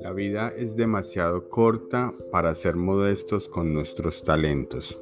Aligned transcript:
La 0.00 0.12
vida 0.12 0.52
es 0.56 0.76
demasiado 0.76 1.48
corta 1.48 2.12
para 2.30 2.54
ser 2.54 2.76
modestos 2.76 3.48
con 3.48 3.72
nuestros 3.72 4.22
talentos. 4.22 5.00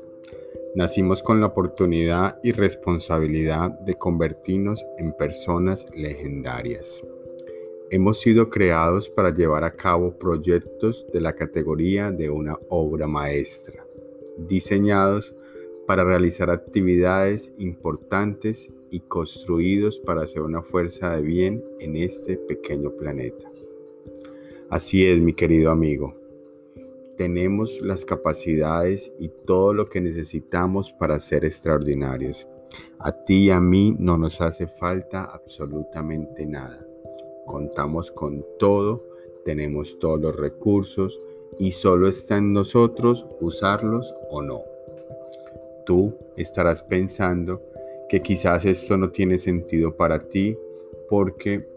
Nacimos 0.74 1.22
con 1.22 1.40
la 1.40 1.46
oportunidad 1.46 2.38
y 2.42 2.52
responsabilidad 2.52 3.70
de 3.80 3.94
convertirnos 3.94 4.84
en 4.98 5.12
personas 5.12 5.86
legendarias. 5.94 7.02
Hemos 7.90 8.20
sido 8.20 8.50
creados 8.50 9.08
para 9.08 9.34
llevar 9.34 9.64
a 9.64 9.76
cabo 9.76 10.18
proyectos 10.18 11.06
de 11.12 11.20
la 11.20 11.34
categoría 11.34 12.10
de 12.10 12.30
una 12.30 12.58
obra 12.68 13.06
maestra, 13.06 13.86
diseñados 14.36 15.34
para 15.86 16.04
realizar 16.04 16.50
actividades 16.50 17.52
importantes 17.58 18.72
y 18.94 19.00
construidos 19.00 19.98
para 19.98 20.26
ser 20.26 20.42
una 20.42 20.62
fuerza 20.62 21.16
de 21.16 21.22
bien 21.22 21.64
en 21.80 21.96
este 21.96 22.36
pequeño 22.36 22.90
planeta. 22.92 23.50
Así 24.70 25.06
es, 25.06 25.20
mi 25.20 25.34
querido 25.34 25.70
amigo 25.70 26.24
tenemos 27.16 27.80
las 27.80 28.04
capacidades 28.04 29.12
y 29.18 29.28
todo 29.28 29.72
lo 29.72 29.86
que 29.86 30.00
necesitamos 30.00 30.92
para 30.92 31.20
ser 31.20 31.44
extraordinarios. 31.44 32.46
A 32.98 33.12
ti 33.12 33.44
y 33.44 33.50
a 33.50 33.60
mí 33.60 33.94
no 33.98 34.18
nos 34.18 34.40
hace 34.40 34.66
falta 34.66 35.24
absolutamente 35.24 36.46
nada. 36.46 36.84
Contamos 37.46 38.10
con 38.10 38.44
todo, 38.58 39.04
tenemos 39.44 39.98
todos 39.98 40.20
los 40.20 40.36
recursos 40.36 41.20
y 41.58 41.72
solo 41.72 42.08
está 42.08 42.38
en 42.38 42.52
nosotros 42.52 43.26
usarlos 43.40 44.12
o 44.30 44.42
no. 44.42 44.62
Tú 45.86 46.16
estarás 46.36 46.82
pensando 46.82 47.62
que 48.08 48.20
quizás 48.20 48.64
esto 48.64 48.96
no 48.96 49.10
tiene 49.10 49.38
sentido 49.38 49.96
para 49.96 50.18
ti 50.18 50.56
porque 51.08 51.68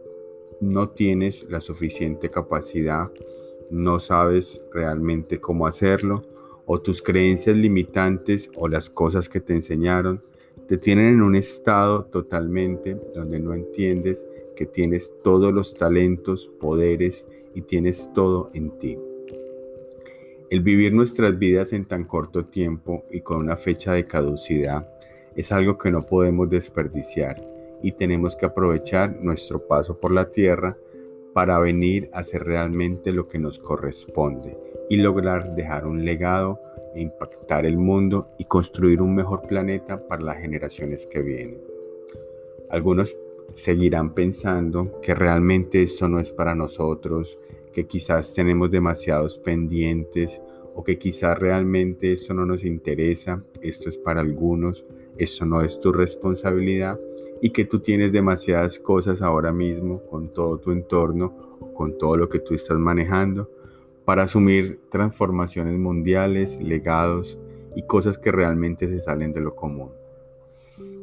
no 0.60 0.90
tienes 0.90 1.46
la 1.50 1.62
suficiente 1.62 2.30
capacidad 2.30 3.12
no 3.70 4.00
sabes 4.00 4.62
realmente 4.72 5.40
cómo 5.40 5.68
hacerlo, 5.68 6.24
o 6.66 6.82
tus 6.82 7.02
creencias 7.02 7.56
limitantes 7.56 8.50
o 8.56 8.68
las 8.68 8.90
cosas 8.90 9.30
que 9.30 9.40
te 9.40 9.54
enseñaron 9.54 10.22
te 10.68 10.78
tienen 10.78 11.14
en 11.14 11.22
un 11.22 11.36
estado 11.36 12.06
totalmente 12.06 12.98
donde 13.16 13.40
no 13.40 13.54
entiendes 13.54 14.28
que 14.56 14.66
tienes 14.66 15.14
todos 15.24 15.54
los 15.54 15.74
talentos, 15.76 16.50
poderes 16.60 17.26
y 17.56 17.62
tienes 17.62 18.12
todo 18.14 18.50
en 18.54 18.78
ti. 18.78 18.98
El 20.50 20.62
vivir 20.62 20.94
nuestras 20.94 21.38
vidas 21.40 21.72
en 21.72 21.86
tan 21.86 22.04
corto 22.04 22.46
tiempo 22.46 23.06
y 23.12 23.22
con 23.22 23.38
una 23.38 23.56
fecha 23.56 23.94
de 23.94 24.04
caducidad 24.04 24.90
es 25.38 25.52
algo 25.52 25.78
que 25.78 25.92
no 25.92 26.06
podemos 26.06 26.50
desperdiciar 26.50 27.40
y 27.84 27.92
tenemos 27.92 28.36
que 28.36 28.48
aprovechar 28.48 29.16
nuestro 29.22 29.68
paso 29.68 30.00
por 30.00 30.12
la 30.12 30.32
tierra 30.32 30.76
para 31.34 31.60
venir 31.60 32.10
a 32.12 32.20
hacer 32.20 32.44
realmente 32.44 33.12
lo 33.12 33.28
que 33.28 33.38
nos 33.38 33.60
corresponde 33.60 34.58
y 34.90 34.98
lograr 34.98 35.56
dejar 35.56 35.86
un 35.86 36.04
legado 36.04 36.60
e 36.96 37.02
impactar 37.02 37.68
el 37.68 37.78
mundo 37.78 38.30
y 38.40 38.46
construir 38.46 39.00
un 39.00 39.14
mejor 39.14 39.44
planeta 39.44 40.08
para 40.08 40.24
las 40.24 40.38
generaciones 40.38 41.06
que 41.06 41.22
vienen. 41.22 41.62
Algunos 42.72 43.16
seguirán 43.54 44.16
pensando 44.16 45.00
que 45.02 45.14
realmente 45.14 45.84
esto 45.84 46.08
no 46.08 46.20
es 46.20 46.32
para 46.32 46.56
nosotros, 46.56 47.38
que 47.72 47.86
quizás 47.86 48.34
tenemos 48.34 48.72
demasiados 48.72 49.38
pendientes 49.38 50.42
o 50.74 50.84
que 50.84 50.98
quizás 50.98 51.38
realmente 51.38 52.12
esto 52.12 52.34
no 52.34 52.46
nos 52.46 52.64
interesa, 52.64 53.44
esto 53.62 53.90
es 53.90 53.98
para 53.98 54.22
algunos, 54.22 54.84
esto 55.18 55.46
no 55.46 55.62
es 55.62 55.80
tu 55.80 55.92
responsabilidad 55.92 57.00
y 57.42 57.52
que 57.52 57.66
tú 57.66 57.80
tienes 57.80 58.12
demasiadas 58.14 58.80
cosas 58.80 59.22
ahora 59.22 59.52
mismo 59.52 60.04
con 60.08 60.34
todo 60.34 60.58
tu 60.58 60.72
entorno, 60.72 61.58
con 61.76 61.98
todo 61.98 62.18
lo 62.18 62.30
que 62.30 62.40
tú 62.40 62.54
estás 62.54 62.78
manejando, 62.78 63.50
para 64.06 64.24
asumir 64.24 64.80
transformaciones 64.90 65.78
mundiales, 65.78 66.60
legados 66.62 67.38
y 67.76 67.84
cosas 67.84 68.18
que 68.18 68.32
realmente 68.32 68.88
se 68.88 69.00
salen 69.00 69.34
de 69.34 69.42
lo 69.42 69.56
común. 69.56 69.92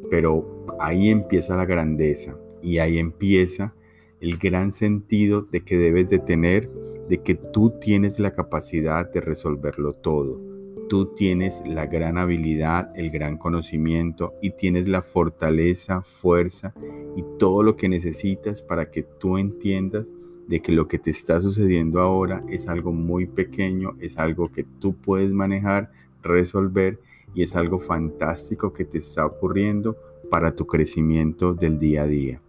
Pero 0.09 0.65
ahí 0.79 1.09
empieza 1.09 1.55
la 1.55 1.65
grandeza 1.65 2.37
y 2.61 2.79
ahí 2.79 2.97
empieza 2.97 3.73
el 4.19 4.37
gran 4.37 4.71
sentido 4.71 5.41
de 5.41 5.61
que 5.61 5.77
debes 5.77 6.09
de 6.09 6.19
tener 6.19 6.69
de 7.07 7.21
que 7.21 7.35
tú 7.35 7.71
tienes 7.79 8.19
la 8.19 8.33
capacidad 8.33 9.09
de 9.11 9.21
resolverlo 9.21 9.93
todo 9.93 10.54
Tú 10.87 11.07
tienes 11.15 11.63
la 11.65 11.87
gran 11.87 12.17
habilidad, 12.17 12.91
el 12.95 13.09
gran 13.09 13.37
conocimiento 13.37 14.35
y 14.41 14.51
tienes 14.51 14.87
la 14.87 15.01
fortaleza, 15.01 16.01
fuerza 16.01 16.73
y 17.15 17.23
todo 17.39 17.63
lo 17.63 17.75
que 17.75 17.89
necesitas 17.89 18.61
para 18.61 18.91
que 18.91 19.01
tú 19.01 19.37
entiendas 19.37 20.05
de 20.47 20.61
que 20.61 20.71
lo 20.71 20.87
que 20.87 20.99
te 20.99 21.09
está 21.09 21.41
sucediendo 21.41 21.99
ahora 22.01 22.43
es 22.49 22.67
algo 22.67 22.91
muy 22.91 23.25
pequeño, 23.25 23.95
es 23.99 24.17
algo 24.17 24.51
que 24.51 24.63
tú 24.63 24.95
puedes 24.95 25.31
manejar, 25.31 25.91
resolver 26.21 26.99
y 27.33 27.41
es 27.41 27.55
algo 27.55 27.79
fantástico 27.79 28.71
que 28.71 28.85
te 28.85 28.99
está 28.99 29.25
ocurriendo 29.25 29.97
para 30.29 30.55
tu 30.55 30.67
crecimiento 30.67 31.55
del 31.55 31.79
día 31.79 32.03
a 32.03 32.07
día. 32.07 32.41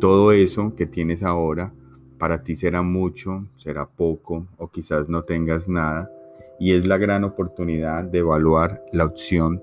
Todo 0.00 0.32
eso 0.32 0.74
que 0.74 0.86
tienes 0.86 1.22
ahora 1.22 1.72
para 2.18 2.42
ti 2.42 2.56
será 2.56 2.82
mucho, 2.82 3.46
será 3.56 3.86
poco 3.86 4.46
o 4.56 4.68
quizás 4.68 5.08
no 5.08 5.22
tengas 5.22 5.68
nada 5.68 6.10
y 6.58 6.72
es 6.72 6.86
la 6.86 6.98
gran 6.98 7.24
oportunidad 7.24 8.04
de 8.04 8.18
evaluar 8.18 8.84
la 8.92 9.04
opción 9.04 9.62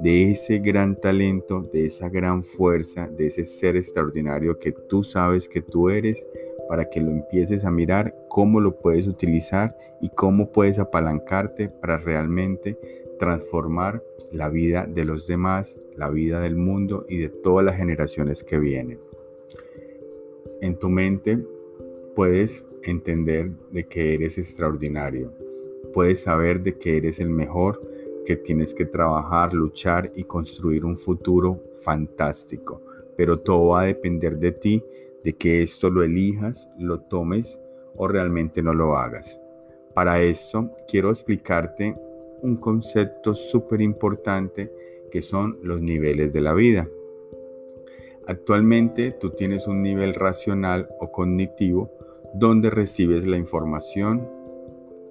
de 0.00 0.30
ese 0.30 0.58
gran 0.58 0.96
talento, 0.96 1.68
de 1.72 1.86
esa 1.86 2.08
gran 2.08 2.42
fuerza, 2.42 3.08
de 3.08 3.26
ese 3.26 3.44
ser 3.44 3.76
extraordinario 3.76 4.58
que 4.58 4.72
tú 4.72 5.04
sabes 5.04 5.48
que 5.48 5.60
tú 5.60 5.90
eres, 5.90 6.26
para 6.68 6.88
que 6.88 7.00
lo 7.00 7.10
empieces 7.10 7.64
a 7.64 7.70
mirar 7.70 8.14
cómo 8.28 8.60
lo 8.60 8.78
puedes 8.78 9.06
utilizar 9.06 9.76
y 10.00 10.08
cómo 10.08 10.52
puedes 10.52 10.78
apalancarte 10.78 11.68
para 11.68 11.98
realmente 11.98 12.78
transformar 13.18 14.02
la 14.32 14.48
vida 14.48 14.86
de 14.86 15.04
los 15.04 15.26
demás, 15.26 15.76
la 15.96 16.08
vida 16.08 16.40
del 16.40 16.56
mundo 16.56 17.04
y 17.08 17.18
de 17.18 17.28
todas 17.28 17.66
las 17.66 17.76
generaciones 17.76 18.44
que 18.44 18.58
vienen. 18.58 19.00
En 20.62 20.78
tu 20.78 20.88
mente 20.88 21.44
puedes 22.14 22.64
entender 22.84 23.50
de 23.72 23.84
que 23.84 24.14
eres 24.14 24.38
extraordinario, 24.38 25.32
puedes 25.92 26.22
saber 26.22 26.62
de 26.62 26.78
que 26.78 26.96
eres 26.96 27.20
el 27.20 27.30
mejor, 27.30 27.80
que 28.24 28.36
tienes 28.36 28.74
que 28.74 28.86
trabajar, 28.86 29.52
luchar 29.52 30.12
y 30.14 30.24
construir 30.24 30.84
un 30.84 30.96
futuro 30.96 31.64
fantástico. 31.84 32.82
Pero 33.16 33.40
todo 33.40 33.68
va 33.68 33.82
a 33.82 33.86
depender 33.86 34.38
de 34.38 34.52
ti, 34.52 34.84
de 35.24 35.34
que 35.34 35.62
esto 35.62 35.90
lo 35.90 36.02
elijas, 36.02 36.68
lo 36.78 37.00
tomes 37.00 37.58
o 37.96 38.08
realmente 38.08 38.62
no 38.62 38.72
lo 38.72 38.96
hagas. 38.96 39.38
Para 39.94 40.22
esto 40.22 40.70
quiero 40.88 41.10
explicarte 41.10 41.96
un 42.42 42.56
concepto 42.56 43.34
súper 43.34 43.80
importante 43.80 44.72
que 45.10 45.22
son 45.22 45.58
los 45.62 45.82
niveles 45.82 46.32
de 46.32 46.40
la 46.40 46.54
vida. 46.54 46.88
Actualmente 48.26 49.10
tú 49.10 49.30
tienes 49.30 49.66
un 49.66 49.82
nivel 49.82 50.14
racional 50.14 50.88
o 51.00 51.10
cognitivo 51.10 51.90
donde 52.32 52.70
recibes 52.70 53.26
la 53.26 53.36
información 53.36 54.28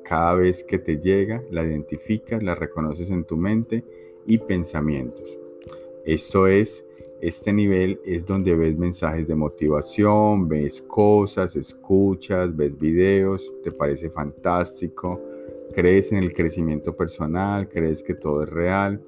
cada 0.10 0.34
vez 0.34 0.64
que 0.64 0.80
te 0.80 0.98
llega, 0.98 1.44
la 1.52 1.64
identificas, 1.64 2.42
la 2.42 2.56
reconoces 2.56 3.12
en 3.12 3.26
tu 3.26 3.38
mente 3.38 3.84
y 4.26 4.40
pensamientos. 4.40 5.38
Esto 6.04 6.48
es, 6.48 6.84
este 7.22 7.54
nivel 7.54 8.02
es 8.04 8.26
donde 8.26 8.56
ves 8.56 8.76
mensajes 8.76 9.28
de 9.28 9.36
motivación, 9.36 10.50
ves 10.50 10.82
cosas, 10.82 11.56
escuchas, 11.56 12.56
ves 12.56 12.76
videos, 12.80 13.54
te 13.64 13.72
parece 13.72 14.10
fantástico, 14.10 15.22
crees 15.76 16.12
en 16.12 16.18
el 16.24 16.34
crecimiento 16.34 16.96
personal, 16.96 17.70
crees 17.70 18.02
que 18.02 18.16
todo 18.16 18.42
es 18.42 18.50
real 18.50 19.00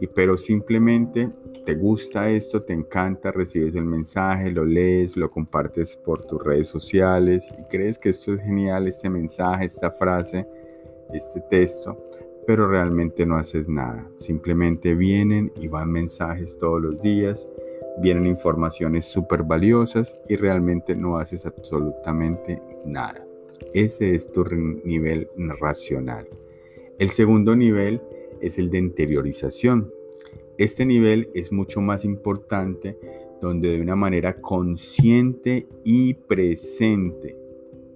y 0.00 0.06
pero 0.06 0.36
simplemente 0.36 1.30
te 1.64 1.74
gusta 1.74 2.30
esto, 2.30 2.62
te 2.62 2.72
encanta, 2.72 3.32
recibes 3.32 3.74
el 3.74 3.84
mensaje, 3.84 4.50
lo 4.50 4.64
lees, 4.64 5.16
lo 5.16 5.30
compartes 5.30 5.96
por 5.96 6.24
tus 6.24 6.42
redes 6.42 6.68
sociales 6.68 7.50
y 7.58 7.64
crees 7.64 7.98
que 7.98 8.10
esto 8.10 8.34
es 8.34 8.40
genial, 8.42 8.86
este 8.86 9.08
mensaje, 9.08 9.64
esta 9.64 9.90
frase, 9.90 10.46
este 11.12 11.40
texto, 11.50 11.98
pero 12.46 12.68
realmente 12.68 13.26
no 13.26 13.36
haces 13.36 13.68
nada. 13.68 14.08
Simplemente 14.18 14.94
vienen 14.94 15.52
y 15.56 15.68
van 15.68 15.90
mensajes 15.90 16.56
todos 16.58 16.80
los 16.80 17.00
días, 17.00 17.46
vienen 18.00 18.26
informaciones 18.26 19.06
súper 19.06 19.42
valiosas 19.42 20.14
y 20.28 20.36
realmente 20.36 20.94
no 20.94 21.18
haces 21.18 21.46
absolutamente 21.46 22.62
nada. 22.84 23.26
Ese 23.72 24.14
es 24.14 24.30
tu 24.30 24.44
nivel 24.44 25.28
racional. 25.58 26.28
El 26.98 27.10
segundo 27.10 27.56
nivel 27.56 28.00
es 28.40 28.58
el 28.58 28.70
de 28.70 28.78
interiorización. 28.78 29.92
Este 30.58 30.86
nivel 30.86 31.30
es 31.34 31.52
mucho 31.52 31.80
más 31.80 32.04
importante 32.04 32.98
donde 33.40 33.76
de 33.76 33.82
una 33.82 33.96
manera 33.96 34.40
consciente 34.40 35.68
y 35.84 36.14
presente 36.14 37.36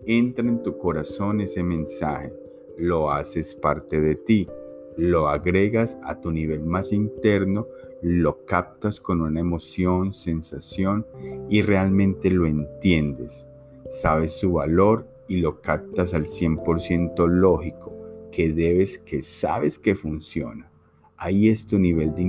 entra 0.06 0.46
en 0.46 0.62
tu 0.62 0.76
corazón 0.78 1.40
ese 1.40 1.62
mensaje, 1.62 2.32
lo 2.76 3.10
haces 3.10 3.54
parte 3.54 4.00
de 4.00 4.14
ti, 4.14 4.48
lo 4.96 5.28
agregas 5.28 5.98
a 6.02 6.20
tu 6.20 6.32
nivel 6.32 6.64
más 6.64 6.92
interno, 6.92 7.66
lo 8.02 8.44
captas 8.44 9.00
con 9.00 9.20
una 9.20 9.40
emoción, 9.40 10.12
sensación 10.12 11.06
y 11.48 11.62
realmente 11.62 12.30
lo 12.30 12.46
entiendes. 12.46 13.46
Sabes 13.88 14.32
su 14.32 14.52
valor 14.52 15.06
y 15.28 15.36
lo 15.36 15.60
captas 15.60 16.14
al 16.14 16.24
100% 16.24 17.28
lógico, 17.28 17.92
que 18.32 18.52
debes, 18.52 18.98
que 18.98 19.22
sabes 19.22 19.78
que 19.78 19.94
funciona. 19.94 20.70
Ahí 21.16 21.48
es 21.48 21.66
tu 21.66 21.78
nivel 21.78 22.14
de 22.14 22.22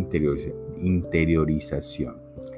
interiorización. 0.77 2.18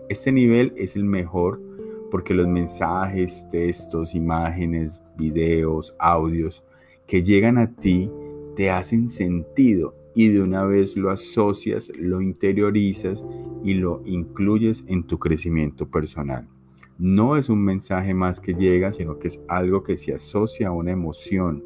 Este 0.10 0.31
nivel 0.31 0.74
es 0.75 0.95
el 0.95 1.04
mejor 1.04 1.62
porque 2.10 2.34
los 2.34 2.48
mensajes, 2.48 3.45
textos, 3.51 4.16
imágenes, 4.16 5.01
videos, 5.18 5.95
audios 6.00 6.63
que 7.07 7.24
llegan 7.24 7.57
a 7.57 7.75
ti 7.75 8.10
te 8.56 8.69
hacen 8.69 9.10
sentido 9.10 9.95
y 10.16 10.28
de 10.28 10.42
una 10.42 10.63
vez 10.63 10.95
lo 10.95 11.10
asocias, 11.10 11.92
lo 11.98 12.22
interiorizas 12.22 13.25
y 13.63 13.74
lo 13.75 14.01
incluyes 14.06 14.84
en 14.88 15.04
tu 15.04 15.18
crecimiento 15.18 15.90
personal. 15.90 16.48
No 17.00 17.36
es 17.36 17.50
un 17.50 17.63
mensaje 17.63 18.13
más 18.13 18.40
que 18.40 18.54
llega, 18.54 18.92
sino 18.92 19.18
que 19.18 19.30
es 19.30 19.40
algo 19.48 19.84
que 19.84 19.98
se 19.98 20.13
asocia 20.13 20.68
a 20.68 20.72
una 20.72 20.92
emoción, 20.92 21.63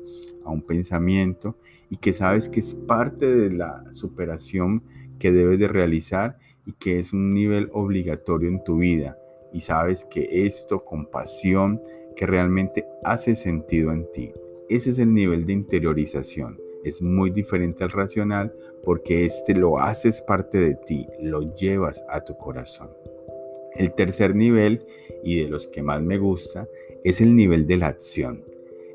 a 0.47 0.51
un 0.51 0.61
pensamiento 0.61 1.57
y 1.89 1.97
que 1.97 2.13
sabes 2.13 2.49
que 2.49 2.59
es 2.59 2.73
parte 2.73 3.25
de 3.25 3.51
la 3.51 3.83
superación 3.93 4.83
que 5.19 5.31
debes 5.31 5.59
de 5.59 5.67
realizar 5.67 6.37
y 6.65 6.73
que 6.73 6.99
es 6.99 7.13
un 7.13 7.33
nivel 7.33 7.69
obligatorio 7.73 8.49
en 8.49 8.63
tu 8.63 8.79
vida. 8.79 9.17
Y 9.53 9.61
sabes 9.61 10.05
que 10.05 10.45
esto 10.45 10.83
con 10.83 11.05
pasión, 11.05 11.81
que 12.15 12.25
realmente 12.25 12.85
hace 13.03 13.35
sentido 13.35 13.91
en 13.91 14.11
ti. 14.11 14.31
Ese 14.69 14.91
es 14.91 14.99
el 14.99 15.13
nivel 15.13 15.45
de 15.45 15.53
interiorización 15.53 16.57
es 16.87 17.01
muy 17.01 17.29
diferente 17.29 17.83
al 17.83 17.91
racional 17.91 18.53
porque 18.83 19.25
este 19.25 19.53
lo 19.53 19.79
haces 19.79 20.21
parte 20.21 20.57
de 20.57 20.75
ti, 20.75 21.07
lo 21.21 21.53
llevas 21.55 22.03
a 22.09 22.23
tu 22.23 22.37
corazón. 22.37 22.89
El 23.75 23.93
tercer 23.93 24.35
nivel, 24.35 24.85
y 25.23 25.43
de 25.43 25.49
los 25.49 25.67
que 25.67 25.83
más 25.83 26.01
me 26.01 26.17
gusta, 26.17 26.67
es 27.03 27.21
el 27.21 27.35
nivel 27.35 27.67
de 27.67 27.77
la 27.77 27.87
acción. 27.87 28.43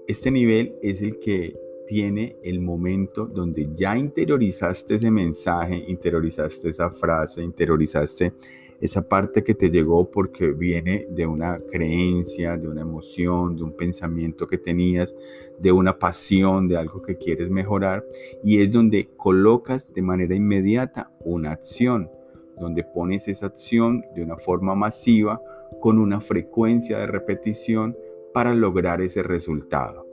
Este 0.09 0.33
nivel 0.33 0.75
es 0.83 1.01
el 1.01 1.21
que 1.21 1.57
tiene 1.87 2.37
el 2.43 2.61
momento 2.61 3.27
donde 3.27 3.69
ya 3.75 3.97
interiorizaste 3.97 4.97
ese 4.97 5.11
mensaje, 5.11 5.85
interiorizaste 5.87 6.71
esa 6.71 6.91
frase, 6.91 7.43
interiorizaste 7.43 8.33
esa 8.81 9.09
parte 9.09 9.45
que 9.45 9.55
te 9.55 9.71
llegó 9.71 10.11
porque 10.11 10.51
viene 10.51 11.07
de 11.09 11.25
una 11.25 11.61
creencia, 11.61 12.57
de 12.57 12.67
una 12.67 12.81
emoción, 12.81 13.55
de 13.57 13.63
un 13.63 13.77
pensamiento 13.77 14.45
que 14.49 14.59
tenías, 14.59 15.15
de 15.61 15.71
una 15.71 15.97
pasión, 15.97 16.67
de 16.67 16.77
algo 16.77 17.01
que 17.01 17.17
quieres 17.17 17.49
mejorar, 17.49 18.05
y 18.43 18.61
es 18.61 18.73
donde 18.73 19.09
colocas 19.17 19.95
de 19.95 20.03
manera 20.03 20.35
inmediata 20.35 21.13
una 21.21 21.53
acción, 21.53 22.11
donde 22.59 22.83
pones 22.83 23.29
esa 23.29 23.47
acción 23.47 24.05
de 24.17 24.25
una 24.25 24.37
forma 24.37 24.75
masiva 24.75 25.41
con 25.81 25.99
una 25.99 26.21
frecuencia 26.21 26.99
de 26.99 27.07
repetición 27.07 27.97
para 28.33 28.55
lograr 28.55 29.01
ese 29.01 29.23
resultado. 29.23 30.07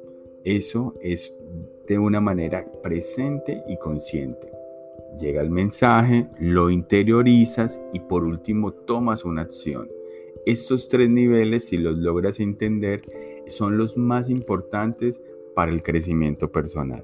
Eso 0.44 0.96
es 1.02 1.34
de 1.88 2.00
una 2.00 2.22
manera 2.22 2.66
presente 2.82 3.64
y 3.68 3.78
consciente. 3.78 4.52
Llega 5.20 5.42
el 5.42 5.50
mensaje, 5.50 6.28
lo 6.40 6.70
interiorizas 6.70 7.80
y 7.94 8.00
por 8.00 8.24
último 8.24 8.72
tomas 8.72 9.26
una 9.26 9.42
acción. 9.42 9.90
Estos 10.46 10.88
tres 10.88 11.10
niveles, 11.10 11.66
si 11.66 11.78
los 11.78 11.98
logras 11.98 12.40
entender, 12.40 13.02
son 13.48 13.78
los 13.78 13.98
más 13.98 14.30
importantes 14.30 15.22
para 15.56 15.72
el 15.72 15.84
crecimiento 15.84 16.52
personal. 16.52 17.04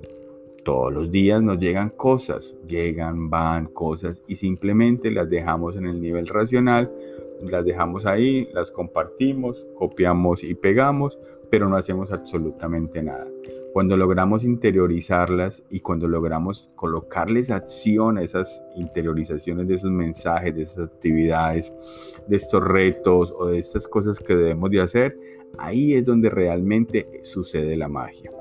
Todos 0.64 0.94
los 0.94 1.12
días 1.12 1.42
nos 1.42 1.60
llegan 1.60 1.90
cosas, 1.90 2.56
llegan, 2.68 3.30
van 3.30 3.66
cosas 3.68 4.20
y 4.28 4.36
simplemente 4.36 5.12
las 5.12 5.30
dejamos 5.30 5.76
en 5.76 5.86
el 5.86 6.02
nivel 6.02 6.28
racional, 6.28 6.92
las 7.42 7.66
dejamos 7.66 8.06
ahí, 8.06 8.50
las 8.54 8.72
compartimos, 8.72 9.66
copiamos 9.76 10.44
y 10.44 10.56
pegamos, 10.56 11.20
pero 11.50 11.70
no 11.70 11.76
hacemos 11.76 12.12
absolutamente 12.12 13.02
nada. 13.04 13.28
Cuando 13.74 13.98
logramos 13.98 14.44
interiorizarlas 14.44 15.62
y 15.70 15.82
cuando 15.82 16.08
logramos 16.08 16.70
colocarles 16.76 17.52
acción 17.52 18.18
a 18.18 18.24
esas 18.24 18.64
interiorizaciones 18.76 19.68
de 19.68 19.76
esos 19.76 19.92
mensajes, 19.92 20.56
de 20.56 20.64
esas 20.64 20.88
actividades, 20.88 21.72
de 22.28 22.38
estos 22.38 22.64
retos 22.64 23.34
o 23.38 23.48
de 23.48 23.60
estas 23.60 23.88
cosas 23.88 24.20
que 24.20 24.36
debemos 24.36 24.72
de 24.72 24.82
hacer, 24.82 25.20
ahí 25.58 25.94
es 25.94 26.06
donde 26.06 26.30
realmente 26.30 27.08
sucede 27.24 27.76
la 27.76 27.90
magia. 27.90 28.32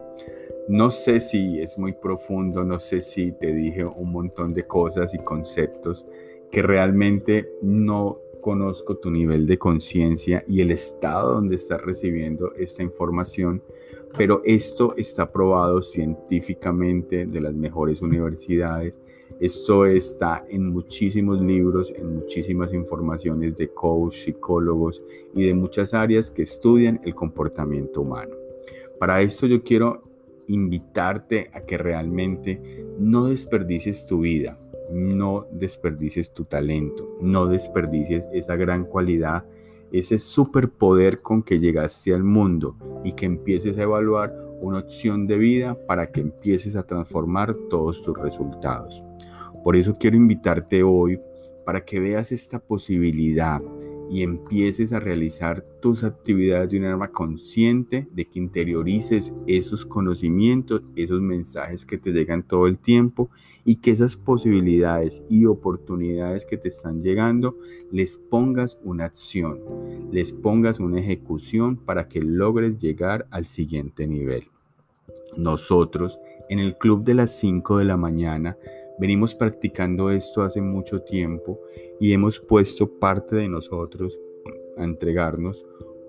No 0.69 0.90
sé 0.90 1.20
si 1.20 1.61
es 1.61 1.76
muy 1.76 1.93
profundo, 1.93 2.64
no 2.64 2.79
sé 2.79 3.00
si 3.00 3.32
te 3.32 3.52
dije 3.52 3.85
un 3.85 4.12
montón 4.12 4.55
de 4.55 4.67
cosas 4.67 5.12
y 5.14 5.19
conceptos 5.19 6.06
que 6.50 6.62
realmente 6.62 7.50
no 7.61 8.20
conozco 8.44 8.99
tu 8.99 9.11
nivel 9.11 9.46
de 9.46 9.58
conciencia 9.58 10.44
y 10.46 10.61
el 10.61 10.70
estado 10.70 11.32
donde 11.32 11.56
estás 11.56 11.81
recibiendo 11.81 12.52
esta 12.55 12.82
información 12.82 13.62
pero 14.17 14.43
esto 14.44 14.94
está 14.96 15.31
probado 15.31 15.82
científicamente 15.82 17.26
de 17.26 17.41
las 17.41 17.55
mejores 17.55 18.00
universidades. 18.00 19.02
Esto 19.41 19.87
está 19.87 20.44
en 20.49 20.70
muchísimos 20.70 21.41
libros, 21.41 21.93
en 21.96 22.17
muchísimas 22.17 22.73
informaciones 22.73 23.56
de 23.56 23.69
coach, 23.69 24.14
psicólogos 24.14 25.02
y 25.35 25.47
de 25.47 25.55
muchas 25.55 25.94
áreas 25.94 26.31
que 26.31 26.43
estudian 26.43 27.00
el 27.05 27.14
comportamiento 27.14 28.02
humano. 28.02 28.37
Para 29.00 29.20
esto 29.20 29.47
yo 29.47 29.64
quiero 29.64 30.05
invitarte 30.47 31.50
a 31.52 31.62
que 31.62 31.76
realmente 31.76 32.87
no 32.99 33.26
desperdicies 33.26 34.06
tu 34.06 34.20
vida, 34.20 34.61
no 34.91 35.47
desperdicies 35.51 36.33
tu 36.33 36.45
talento, 36.45 37.17
no 37.21 37.47
desperdicies 37.47 38.25
esa 38.33 38.57
gran 38.57 38.85
cualidad 38.85 39.45
ese 39.99 40.19
superpoder 40.19 41.21
con 41.21 41.43
que 41.43 41.61
llegaste 41.61 42.13
al 42.13 42.25
mundo 42.25 42.77
y 43.05 43.13
que 43.13 43.27
empieces 43.27 43.79
a 43.79 43.85
evaluar 43.85 44.35
una 44.61 44.79
opción 44.79 45.25
de 45.25 45.39
vida 45.39 45.79
para 45.87 46.11
que 46.11 46.21
empieces 46.21 46.75
a 46.75 46.85
transformar 46.85 47.55
todos 47.71 48.03
tus 48.03 48.19
resultados. 48.19 49.05
Por 49.63 49.77
eso 49.77 49.97
quiero 49.97 50.17
invitarte 50.17 50.83
hoy 50.83 51.21
para 51.65 51.85
que 51.85 52.01
veas 52.01 52.33
esta 52.33 52.59
posibilidad 52.59 53.63
y 54.14 54.22
empieces 54.22 54.93
a 54.93 55.00
realizar 55.00 55.62
tus 55.81 56.05
actividades 56.05 56.70
de 56.70 56.78
una 56.78 56.90
forma 56.90 57.11
consciente, 57.11 58.06
de 58.12 58.26
que 58.26 58.38
interiorices 58.38 59.32
esos 59.49 59.84
conocimientos, 59.84 60.82
esos 60.94 61.20
mensajes 61.20 61.84
que 61.84 61.99
te 61.99 62.12
llegan 62.12 62.44
todo 62.44 62.69
el 62.69 62.78
tiempo 62.78 63.28
y 63.64 63.75
que 63.75 63.90
esas 63.90 64.14
posibilidades 64.14 65.20
y 65.28 65.46
oportunidades 65.46 66.44
que 66.44 66.56
te 66.56 66.69
están 66.69 67.02
llegando 67.02 67.58
les 67.90 68.16
pongas 68.16 68.78
una 68.84 69.06
acción, 69.06 69.58
les 70.12 70.32
pongas 70.32 70.78
una 70.78 71.00
ejecución 71.00 71.76
para 71.76 72.06
que 72.06 72.21
logres 72.21 72.78
llegar 72.78 73.26
al 73.33 73.47
siguiente 73.47 74.06
nivel. 74.06 74.44
Nosotros 75.37 76.21
en 76.49 76.61
el 76.61 76.78
club 76.78 77.02
de 77.02 77.14
las 77.14 77.37
5 77.40 77.78
de 77.78 77.85
la 77.85 77.97
mañana 77.97 78.56
Venimos 78.99 79.35
practicando 79.35 80.11
esto 80.11 80.43
hace 80.43 80.61
mucho 80.61 81.03
tiempo 81.03 81.61
y 81.99 82.13
hemos 82.13 82.39
puesto 82.39 82.89
parte 82.89 83.35
de 83.35 83.49
nosotros 83.49 84.17
a 84.77 84.85
entregarnos 84.85 85.65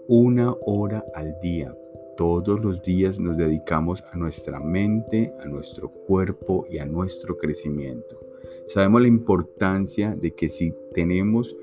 una 0.08 0.54
hora 0.66 1.04
al 1.16 1.36
día. 1.42 1.76
Todos 2.16 2.64
los 2.64 2.84
días 2.84 3.20
nos 3.20 3.38
dedicamos 3.38 4.04
a 4.14 4.18
nuestra 4.18 4.60
mente, 4.60 5.34
a 5.44 5.48
nuestro 5.48 5.90
cuerpo 5.90 6.66
y 6.70 6.78
a 6.78 6.86
nuestro 6.86 7.38
crecimiento. 7.38 8.20
Sabemos 8.68 9.02
la 9.02 9.08
importancia 9.08 10.16
de 10.16 10.36
que 10.36 10.48
si 10.48 10.72
tenemos 10.94 11.56